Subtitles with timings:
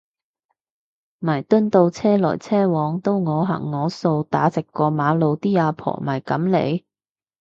[1.19, 6.83] 彌敦道車來車往都我行我素打直過馬路啲阿婆咪噉嚟